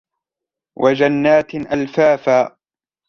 [0.79, 2.57] وَجَنَّاتٍ أَلْفَافًا